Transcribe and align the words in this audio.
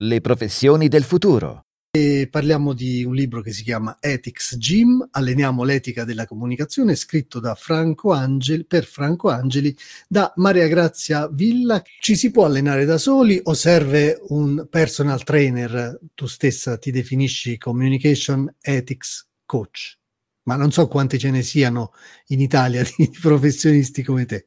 Le 0.00 0.20
professioni 0.20 0.86
del 0.86 1.02
futuro. 1.02 1.64
E 1.90 2.28
parliamo 2.30 2.72
di 2.72 3.02
un 3.02 3.14
libro 3.14 3.40
che 3.40 3.50
si 3.50 3.64
chiama 3.64 3.96
Ethics 3.98 4.56
Gym, 4.56 5.08
alleniamo 5.10 5.64
l'etica 5.64 6.04
della 6.04 6.24
comunicazione, 6.24 6.94
scritto 6.94 7.40
da 7.40 7.56
Franco 7.56 8.12
Angeli, 8.12 8.64
per 8.64 8.84
Franco 8.84 9.28
Angeli, 9.28 9.76
da 10.06 10.32
Maria 10.36 10.68
Grazia 10.68 11.26
Villa. 11.26 11.82
Ci 11.98 12.14
si 12.14 12.30
può 12.30 12.44
allenare 12.44 12.84
da 12.84 12.96
soli 12.96 13.40
o 13.42 13.54
serve 13.54 14.20
un 14.28 14.68
personal 14.70 15.24
trainer? 15.24 15.98
Tu 16.14 16.26
stessa 16.26 16.78
ti 16.78 16.92
definisci 16.92 17.58
Communication 17.58 18.54
Ethics 18.60 19.28
Coach, 19.44 19.98
ma 20.44 20.54
non 20.54 20.70
so 20.70 20.86
quanti 20.86 21.18
ce 21.18 21.32
ne 21.32 21.42
siano 21.42 21.90
in 22.28 22.40
Italia 22.40 22.84
di 22.96 23.10
professionisti 23.20 24.04
come 24.04 24.26
te. 24.26 24.46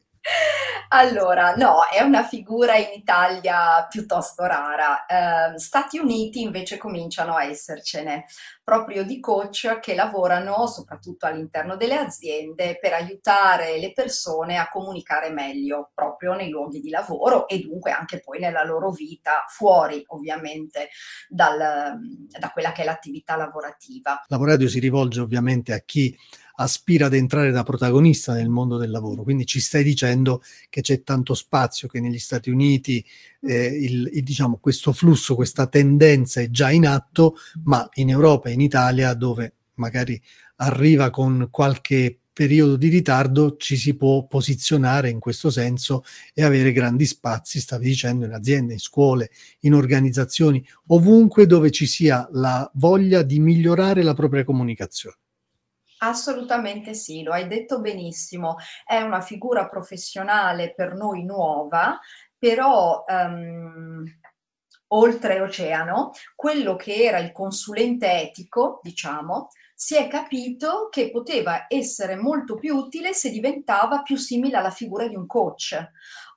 Allora, 0.93 1.55
no, 1.55 1.85
è 1.89 2.01
una 2.01 2.23
figura 2.23 2.75
in 2.75 2.89
Italia 2.93 3.85
piuttosto 3.89 4.43
rara. 4.45 5.05
Eh, 5.53 5.57
Stati 5.57 5.97
Uniti 5.97 6.41
invece 6.41 6.77
cominciano 6.77 7.33
a 7.35 7.45
essercene, 7.45 8.25
proprio 8.63 9.03
di 9.03 9.19
coach 9.19 9.79
che 9.79 9.95
lavorano 9.95 10.67
soprattutto 10.67 11.25
all'interno 11.25 11.75
delle 11.75 11.95
aziende 11.95 12.77
per 12.79 12.93
aiutare 12.93 13.79
le 13.79 13.91
persone 13.91 14.57
a 14.57 14.69
comunicare 14.69 15.31
meglio 15.31 15.91
proprio 15.93 16.33
nei 16.33 16.49
luoghi 16.49 16.79
di 16.79 16.89
lavoro 16.89 17.47
e 17.47 17.59
dunque 17.59 17.91
anche 17.91 18.19
poi 18.19 18.39
nella 18.39 18.63
loro 18.63 18.91
vita 18.91 19.45
fuori 19.47 20.03
ovviamente 20.07 20.89
dal, 21.27 21.57
da 21.57 22.49
quella 22.49 22.71
che 22.71 22.83
è 22.83 22.85
l'attività 22.85 23.35
lavorativa. 23.35 24.23
Lavoradio 24.27 24.69
si 24.69 24.79
rivolge 24.79 25.19
ovviamente 25.19 25.73
a 25.73 25.79
chi 25.79 26.15
aspira 26.61 27.07
ad 27.07 27.13
entrare 27.13 27.51
da 27.51 27.63
protagonista 27.63 28.33
nel 28.33 28.49
mondo 28.49 28.77
del 28.77 28.91
lavoro. 28.91 29.23
Quindi 29.23 29.45
ci 29.45 29.59
stai 29.59 29.83
dicendo 29.83 30.41
che 30.69 30.81
c'è 30.81 31.03
tanto 31.03 31.33
spazio, 31.33 31.87
che 31.87 31.99
negli 31.99 32.19
Stati 32.19 32.49
Uniti 32.49 33.03
eh, 33.41 33.65
il, 33.65 34.09
il, 34.13 34.23
diciamo, 34.23 34.57
questo 34.57 34.93
flusso, 34.93 35.35
questa 35.35 35.67
tendenza 35.67 36.41
è 36.41 36.49
già 36.49 36.69
in 36.71 36.85
atto, 36.85 37.35
ma 37.63 37.87
in 37.93 38.09
Europa 38.09 38.49
in 38.49 38.60
Italia, 38.61 39.13
dove 39.13 39.53
magari 39.75 40.21
arriva 40.57 41.09
con 41.09 41.47
qualche 41.51 42.19
periodo 42.33 42.77
di 42.77 42.87
ritardo, 42.87 43.57
ci 43.57 43.75
si 43.75 43.95
può 43.95 44.25
posizionare 44.25 45.09
in 45.09 45.19
questo 45.19 45.49
senso 45.49 46.03
e 46.33 46.43
avere 46.43 46.71
grandi 46.71 47.05
spazi, 47.05 47.59
stavi 47.59 47.85
dicendo, 47.85 48.25
in 48.25 48.31
aziende, 48.33 48.73
in 48.73 48.79
scuole, 48.79 49.29
in 49.61 49.73
organizzazioni, 49.73 50.65
ovunque 50.87 51.45
dove 51.45 51.71
ci 51.71 51.85
sia 51.85 52.27
la 52.31 52.69
voglia 52.75 53.21
di 53.21 53.39
migliorare 53.39 54.01
la 54.01 54.13
propria 54.13 54.43
comunicazione. 54.43 55.17
Assolutamente 56.03 56.95
sì, 56.95 57.21
lo 57.21 57.31
hai 57.31 57.47
detto 57.47 57.79
benissimo. 57.79 58.55
È 58.85 58.99
una 59.01 59.21
figura 59.21 59.67
professionale 59.67 60.73
per 60.73 60.95
noi 60.95 61.23
nuova, 61.23 61.99
però 62.39 63.03
um, 63.07 64.03
oltre 64.93 65.39
oceano, 65.39 66.11
quello 66.35 66.75
che 66.75 66.95
era 66.95 67.19
il 67.19 67.31
consulente 67.31 68.11
etico, 68.11 68.79
diciamo, 68.81 69.49
si 69.73 69.95
è 69.95 70.07
capito 70.07 70.89
che 70.91 71.09
poteva 71.09 71.65
essere 71.67 72.15
molto 72.15 72.55
più 72.55 72.75
utile 72.75 73.13
se 73.13 73.31
diventava 73.31 74.01
più 74.03 74.15
simile 74.15 74.57
alla 74.57 74.69
figura 74.69 75.07
di 75.07 75.15
un 75.15 75.25
coach, 75.25 75.75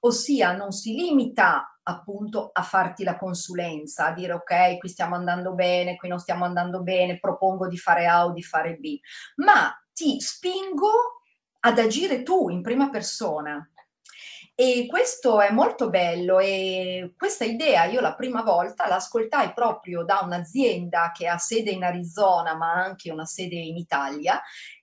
ossia 0.00 0.56
non 0.56 0.72
si 0.72 0.94
limita 0.94 1.78
appunto 1.82 2.50
a 2.52 2.62
farti 2.62 3.04
la 3.04 3.18
consulenza, 3.18 4.06
a 4.06 4.12
dire 4.14 4.32
ok, 4.32 4.78
qui 4.78 4.88
stiamo 4.88 5.14
andando 5.14 5.52
bene, 5.52 5.96
qui 5.96 6.08
non 6.08 6.18
stiamo 6.18 6.46
andando 6.46 6.82
bene, 6.82 7.18
propongo 7.18 7.68
di 7.68 7.76
fare 7.76 8.06
A 8.06 8.24
o 8.24 8.32
di 8.32 8.42
fare 8.42 8.76
B, 8.76 8.98
ma 9.36 9.70
ti 9.92 10.18
spingo 10.20 11.22
ad 11.60 11.78
agire 11.78 12.22
tu 12.22 12.48
in 12.48 12.62
prima 12.62 12.88
persona. 12.88 13.68
E 14.56 14.86
questo 14.88 15.40
è 15.40 15.50
molto 15.50 15.90
bello 15.90 16.38
e 16.38 17.14
questa 17.16 17.44
idea 17.44 17.86
io 17.86 18.00
la 18.00 18.14
prima 18.14 18.42
volta 18.42 18.86
l'ascoltai 18.86 19.52
proprio 19.52 20.04
da 20.04 20.20
un'azienda 20.22 21.10
che 21.12 21.26
ha 21.26 21.38
sede 21.38 21.72
in 21.72 21.82
Arizona 21.82 22.54
ma 22.54 22.72
anche 22.72 23.10
una 23.10 23.24
sede 23.24 23.56
in 23.56 23.76
Italia 23.76 24.40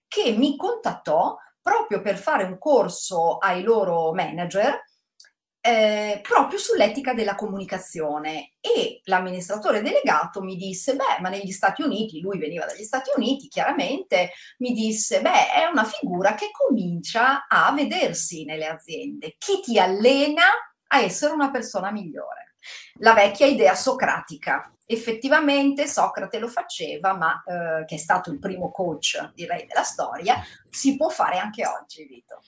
che 0.09 0.31
mi 0.33 0.57
contattò 0.57 1.37
proprio 1.61 2.01
per 2.01 2.17
fare 2.17 2.43
un 2.43 2.57
corso 2.57 3.37
ai 3.37 3.61
loro 3.63 4.11
manager 4.13 4.77
eh, 5.61 6.19
proprio 6.23 6.57
sull'etica 6.57 7.13
della 7.13 7.35
comunicazione 7.35 8.53
e 8.59 9.01
l'amministratore 9.03 9.83
delegato 9.83 10.41
mi 10.41 10.55
disse, 10.55 10.95
beh, 10.95 11.19
ma 11.21 11.29
negli 11.29 11.51
Stati 11.51 11.83
Uniti, 11.83 12.19
lui 12.19 12.39
veniva 12.39 12.65
dagli 12.65 12.83
Stati 12.83 13.11
Uniti, 13.15 13.47
chiaramente 13.47 14.31
mi 14.57 14.73
disse, 14.73 15.21
beh, 15.21 15.51
è 15.51 15.65
una 15.65 15.85
figura 15.85 16.33
che 16.33 16.49
comincia 16.51 17.45
a 17.47 17.71
vedersi 17.73 18.43
nelle 18.43 18.65
aziende. 18.65 19.35
Chi 19.37 19.61
ti 19.61 19.79
allena 19.79 20.43
a 20.87 20.99
essere 20.99 21.33
una 21.33 21.51
persona 21.51 21.91
migliore? 21.91 22.55
La 22.95 23.13
vecchia 23.13 23.45
idea 23.45 23.75
socratica. 23.75 24.73
Effettivamente 24.85 25.87
Socrate 25.87 26.37
lo 26.37 26.49
faceva, 26.49 27.13
ma 27.13 27.41
eh, 27.45 27.85
che 27.85 27.95
è 27.95 27.97
stato 27.97 28.29
il 28.29 28.39
primo 28.39 28.71
coach, 28.71 29.31
direi, 29.33 29.65
della 29.65 29.83
storia, 29.83 30.43
si 30.69 30.97
può 30.97 31.07
fare 31.07 31.37
anche 31.37 31.65
oggi, 31.65 32.03
Vito. 32.05 32.41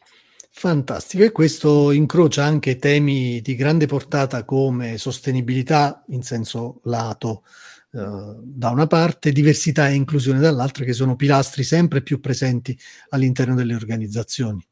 Fantastico, 0.56 1.24
e 1.24 1.32
questo 1.32 1.92
incrocia 1.92 2.44
anche 2.46 2.78
temi 2.78 3.42
di 3.42 3.56
grande 3.56 3.88
portata 3.88 4.46
come 4.46 4.98
sostenibilità 5.00 6.04
in 6.10 6.22
senso 6.22 6.80
lato 6.84 7.44
eh, 7.92 8.36
da 8.44 8.70
una 8.70 8.86
parte, 8.88 9.32
diversità 9.32 9.90
e 9.90 9.96
inclusione 9.96 10.40
dall'altra, 10.40 10.86
che 10.86 10.94
sono 10.94 11.16
pilastri 11.16 11.64
sempre 11.64 12.02
più 12.04 12.20
presenti 12.20 12.78
all'interno 13.10 13.56
delle 13.56 13.74
organizzazioni. 13.76 14.64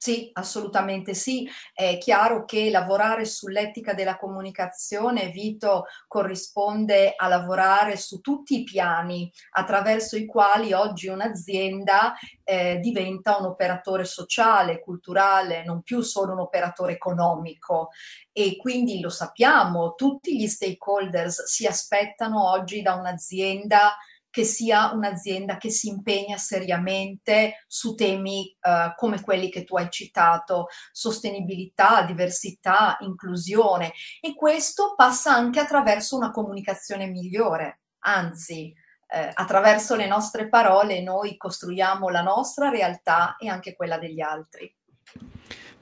Sì, 0.00 0.30
assolutamente 0.34 1.12
sì. 1.12 1.48
È 1.74 1.98
chiaro 1.98 2.44
che 2.44 2.70
lavorare 2.70 3.24
sull'etica 3.24 3.94
della 3.94 4.16
comunicazione, 4.16 5.30
Vito, 5.30 5.86
corrisponde 6.06 7.14
a 7.16 7.26
lavorare 7.26 7.96
su 7.96 8.20
tutti 8.20 8.60
i 8.60 8.62
piani 8.62 9.30
attraverso 9.52 10.16
i 10.16 10.24
quali 10.24 10.72
oggi 10.72 11.08
un'azienda 11.08 12.14
eh, 12.44 12.78
diventa 12.78 13.38
un 13.38 13.46
operatore 13.46 14.04
sociale, 14.04 14.78
culturale, 14.80 15.64
non 15.64 15.82
più 15.82 16.00
solo 16.02 16.32
un 16.32 16.40
operatore 16.40 16.92
economico. 16.92 17.88
E 18.30 18.56
quindi 18.56 19.00
lo 19.00 19.10
sappiamo, 19.10 19.94
tutti 19.96 20.36
gli 20.38 20.46
stakeholders 20.46 21.42
si 21.46 21.66
aspettano 21.66 22.48
oggi 22.50 22.82
da 22.82 22.94
un'azienda 22.94 23.96
che 24.38 24.44
sia 24.44 24.92
un'azienda 24.92 25.56
che 25.56 25.68
si 25.68 25.88
impegna 25.88 26.36
seriamente 26.36 27.64
su 27.66 27.96
temi 27.96 28.56
uh, 28.62 28.94
come 28.94 29.20
quelli 29.20 29.50
che 29.50 29.64
tu 29.64 29.76
hai 29.76 29.90
citato, 29.90 30.68
sostenibilità, 30.92 32.02
diversità, 32.02 32.98
inclusione 33.00 33.92
e 34.20 34.36
questo 34.36 34.94
passa 34.94 35.34
anche 35.34 35.58
attraverso 35.58 36.16
una 36.16 36.30
comunicazione 36.30 37.08
migliore, 37.08 37.80
anzi 38.04 38.72
eh, 39.10 39.28
attraverso 39.34 39.96
le 39.96 40.06
nostre 40.06 40.48
parole 40.48 41.02
noi 41.02 41.36
costruiamo 41.36 42.08
la 42.08 42.22
nostra 42.22 42.68
realtà 42.68 43.34
e 43.38 43.48
anche 43.48 43.74
quella 43.74 43.98
degli 43.98 44.20
altri. 44.20 44.72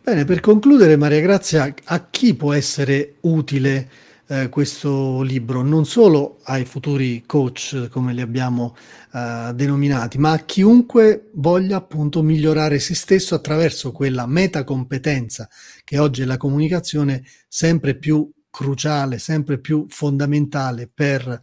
Bene, 0.01 0.25
per 0.25 0.41
concludere 0.41 0.97
Maria 0.97 1.21
Grazia, 1.21 1.75
a 1.85 2.07
chi 2.09 2.35
può 2.35 2.55
essere 2.55 3.17
utile 3.23 3.91
eh, 4.29 4.49
questo 4.49 5.23
libro 5.23 5.63
non 5.63 5.85
solo 5.87 6.41
ai 6.45 6.65
futuri 6.65 7.23
coach, 7.27 7.89
come 7.91 8.13
li 8.13 8.21
abbiamo 8.21 8.77
eh, 9.13 9.53
denominati, 9.55 10.19
ma 10.19 10.33
a 10.33 10.39
chiunque 10.39 11.31
voglia 11.35 11.77
appunto 11.77 12.23
migliorare 12.23 12.79
se 12.79 12.95
stesso 12.95 13.35
attraverso 13.35 13.93
quella 13.93 14.27
metacompetenza 14.27 15.49
che 15.85 15.99
oggi 15.99 16.23
è 16.23 16.25
la 16.25 16.37
comunicazione 16.37 17.25
sempre 17.49 17.97
più 17.97 18.29
cruciale, 18.51 19.19
sempre 19.19 19.59
più 19.59 19.87
fondamentale 19.89 20.91
per 20.93 21.41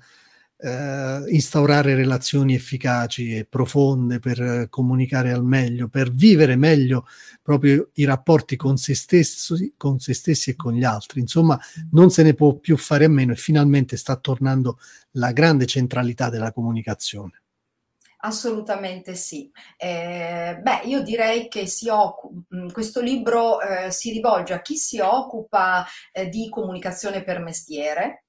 eh, 0.63 1.23
instaurare 1.27 1.93
relazioni 1.93 2.55
efficaci 2.55 3.35
e 3.35 3.45
profonde 3.45 4.19
per 4.19 4.67
comunicare 4.69 5.31
al 5.31 5.43
meglio, 5.43 5.89
per 5.89 6.09
vivere 6.09 6.55
meglio 6.55 7.05
proprio 7.41 7.89
i 7.95 8.05
rapporti 8.05 8.55
con 8.55 8.77
se, 8.77 8.95
stessi, 8.95 9.73
con 9.75 9.99
se 9.99 10.13
stessi 10.13 10.51
e 10.51 10.55
con 10.55 10.73
gli 10.73 10.85
altri. 10.85 11.19
Insomma, 11.19 11.59
non 11.91 12.09
se 12.11 12.23
ne 12.23 12.33
può 12.33 12.55
più 12.55 12.77
fare 12.77 13.05
a 13.05 13.09
meno 13.09 13.33
e 13.33 13.35
finalmente 13.35 13.97
sta 13.97 14.15
tornando 14.15 14.79
la 15.11 15.33
grande 15.33 15.65
centralità 15.65 16.29
della 16.29 16.53
comunicazione. 16.53 17.41
Assolutamente 18.25 19.15
sì. 19.15 19.51
Eh, 19.75 20.57
beh, 20.61 20.83
io 20.85 21.01
direi 21.03 21.49
che 21.49 21.67
si 21.67 21.89
occupa, 21.89 22.55
mm, 22.55 22.69
questo 22.69 23.01
libro 23.01 23.59
eh, 23.59 23.91
si 23.91 24.11
rivolge 24.13 24.53
a 24.53 24.61
chi 24.61 24.77
si 24.77 24.99
occupa 25.01 25.85
eh, 26.13 26.29
di 26.29 26.47
comunicazione 26.47 27.21
per 27.21 27.41
mestiere, 27.41 28.23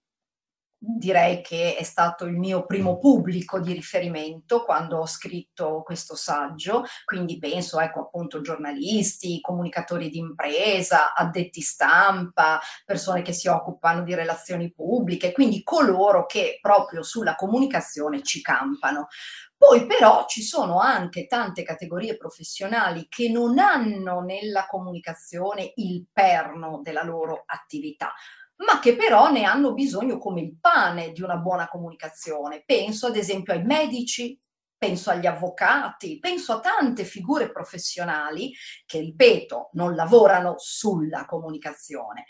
direi 0.86 1.40
che 1.40 1.76
è 1.76 1.82
stato 1.82 2.26
il 2.26 2.36
mio 2.36 2.66
primo 2.66 2.98
pubblico 2.98 3.58
di 3.58 3.72
riferimento 3.72 4.64
quando 4.64 4.98
ho 4.98 5.06
scritto 5.06 5.82
questo 5.82 6.14
saggio, 6.14 6.84
quindi 7.04 7.38
penso 7.38 7.80
ecco 7.80 8.00
appunto 8.00 8.40
giornalisti, 8.40 9.40
comunicatori 9.40 10.10
di 10.10 10.18
impresa, 10.18 11.14
addetti 11.14 11.60
stampa, 11.60 12.60
persone 12.84 13.22
che 13.22 13.32
si 13.32 13.48
occupano 13.48 14.02
di 14.02 14.14
relazioni 14.14 14.72
pubbliche, 14.72 15.32
quindi 15.32 15.62
coloro 15.62 16.26
che 16.26 16.58
proprio 16.60 17.02
sulla 17.02 17.34
comunicazione 17.34 18.22
ci 18.22 18.42
campano. 18.42 19.08
Poi 19.56 19.86
però 19.86 20.26
ci 20.26 20.42
sono 20.42 20.78
anche 20.78 21.26
tante 21.26 21.62
categorie 21.62 22.18
professionali 22.18 23.06
che 23.08 23.30
non 23.30 23.58
hanno 23.58 24.20
nella 24.20 24.66
comunicazione 24.66 25.72
il 25.76 26.04
perno 26.12 26.80
della 26.82 27.02
loro 27.02 27.44
attività 27.46 28.12
ma 28.56 28.78
che 28.80 28.96
però 28.96 29.30
ne 29.30 29.44
hanno 29.44 29.74
bisogno 29.74 30.18
come 30.18 30.40
il 30.40 30.56
pane 30.60 31.12
di 31.12 31.22
una 31.22 31.36
buona 31.36 31.68
comunicazione. 31.68 32.62
Penso 32.64 33.06
ad 33.06 33.16
esempio 33.16 33.52
ai 33.52 33.64
medici, 33.64 34.38
penso 34.76 35.10
agli 35.10 35.26
avvocati, 35.26 36.18
penso 36.18 36.52
a 36.52 36.60
tante 36.60 37.04
figure 37.04 37.50
professionali 37.50 38.52
che, 38.84 39.00
ripeto, 39.00 39.70
non 39.72 39.94
lavorano 39.94 40.54
sulla 40.58 41.24
comunicazione, 41.24 42.26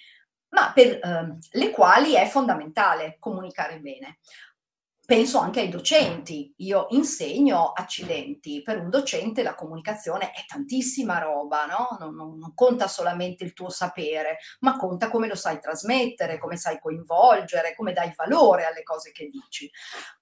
ma 0.50 0.72
per 0.72 1.00
eh, 1.02 1.38
le 1.50 1.70
quali 1.70 2.12
è 2.14 2.26
fondamentale 2.26 3.16
comunicare 3.18 3.80
bene. 3.80 4.20
Penso 5.06 5.38
anche 5.38 5.60
ai 5.60 5.68
docenti. 5.68 6.54
Io 6.58 6.86
insegno 6.90 7.72
accidenti. 7.72 8.62
Per 8.62 8.78
un 8.78 8.88
docente 8.88 9.42
la 9.42 9.54
comunicazione 9.54 10.30
è 10.30 10.46
tantissima 10.46 11.18
roba, 11.18 11.66
no? 11.66 11.96
Non, 12.00 12.14
non, 12.14 12.38
non, 12.38 12.54
conta 12.54 12.88
solamente 12.88 13.44
il 13.44 13.52
tuo 13.52 13.68
sapere, 13.68 14.38
ma 14.60 14.78
conta 14.78 15.10
come 15.10 15.28
lo 15.28 15.34
sai 15.34 15.60
trasmettere, 15.60 16.38
come 16.38 16.56
sai 16.56 16.78
coinvolgere, 16.80 17.74
come 17.74 17.92
dai 17.92 18.14
valore 18.16 18.64
alle 18.64 18.82
cose 18.82 19.12
che 19.12 19.28
dici. 19.28 19.70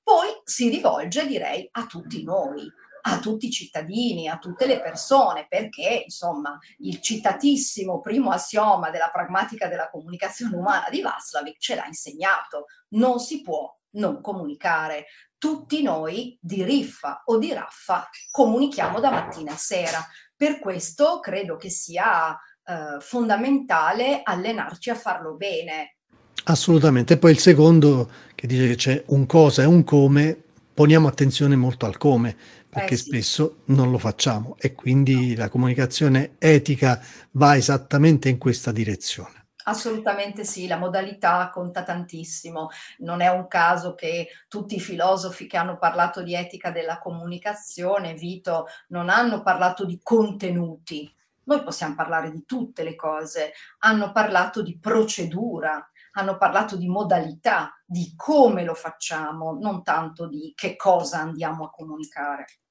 Poi 0.02 0.28
si 0.42 0.68
rivolge, 0.68 1.28
direi, 1.28 1.68
a 1.70 1.86
tutti 1.86 2.24
noi, 2.24 2.68
a 3.02 3.20
tutti 3.20 3.46
i 3.46 3.52
cittadini, 3.52 4.28
a 4.28 4.38
tutte 4.38 4.66
le 4.66 4.80
persone, 4.80 5.46
perché 5.48 6.02
insomma 6.04 6.58
il 6.78 7.00
citatissimo 7.00 8.00
primo 8.00 8.32
assioma 8.32 8.90
della 8.90 9.10
pragmatica 9.12 9.68
della 9.68 9.90
comunicazione 9.90 10.56
umana 10.56 10.88
di 10.90 11.00
Václavic 11.00 11.60
ce 11.60 11.76
l'ha 11.76 11.86
insegnato. 11.86 12.66
Non 12.90 13.20
si 13.20 13.42
può 13.42 13.72
non 13.92 14.20
comunicare. 14.20 15.06
Tutti 15.38 15.82
noi 15.82 16.38
di 16.40 16.62
riffa 16.62 17.22
o 17.26 17.38
di 17.38 17.52
raffa 17.52 18.08
comunichiamo 18.30 19.00
da 19.00 19.10
mattina 19.10 19.52
a 19.52 19.56
sera. 19.56 20.06
Per 20.36 20.58
questo 20.58 21.20
credo 21.20 21.56
che 21.56 21.70
sia 21.70 22.38
eh, 22.64 23.00
fondamentale 23.00 24.20
allenarci 24.22 24.90
a 24.90 24.94
farlo 24.94 25.34
bene. 25.34 25.96
Assolutamente. 26.44 27.14
E 27.14 27.18
poi 27.18 27.32
il 27.32 27.38
secondo 27.38 28.10
che 28.34 28.46
dice 28.46 28.68
che 28.68 28.74
c'è 28.76 29.04
un 29.08 29.26
cosa 29.26 29.62
e 29.62 29.66
un 29.66 29.84
come, 29.84 30.40
poniamo 30.74 31.06
attenzione 31.08 31.56
molto 31.56 31.86
al 31.86 31.96
come, 31.96 32.36
perché 32.68 32.94
eh 32.94 32.96
sì. 32.96 33.04
spesso 33.04 33.62
non 33.66 33.90
lo 33.90 33.98
facciamo 33.98 34.56
e 34.58 34.74
quindi 34.74 35.34
no. 35.34 35.38
la 35.38 35.48
comunicazione 35.48 36.36
etica 36.38 37.00
va 37.32 37.56
esattamente 37.56 38.28
in 38.28 38.38
questa 38.38 38.72
direzione. 38.72 39.41
Assolutamente 39.64 40.44
sì, 40.44 40.66
la 40.66 40.76
modalità 40.76 41.48
conta 41.50 41.82
tantissimo. 41.82 42.68
Non 42.98 43.20
è 43.20 43.28
un 43.28 43.46
caso 43.46 43.94
che 43.94 44.28
tutti 44.48 44.76
i 44.76 44.80
filosofi 44.80 45.46
che 45.46 45.56
hanno 45.56 45.78
parlato 45.78 46.22
di 46.22 46.34
etica 46.34 46.70
della 46.70 46.98
comunicazione, 46.98 48.14
Vito, 48.14 48.66
non 48.88 49.08
hanno 49.08 49.42
parlato 49.42 49.84
di 49.84 50.00
contenuti. 50.02 51.12
Noi 51.44 51.62
possiamo 51.62 51.94
parlare 51.94 52.30
di 52.30 52.44
tutte 52.44 52.84
le 52.84 52.94
cose, 52.94 53.52
hanno 53.78 54.12
parlato 54.12 54.62
di 54.62 54.78
procedura, 54.78 55.84
hanno 56.12 56.36
parlato 56.36 56.76
di 56.76 56.88
modalità, 56.88 57.72
di 57.84 58.14
come 58.16 58.64
lo 58.64 58.74
facciamo, 58.74 59.58
non 59.60 59.82
tanto 59.82 60.26
di 60.26 60.52
che 60.54 60.76
cosa 60.76 61.18
andiamo 61.18 61.64
a 61.64 61.70
comunicare. 61.70 62.61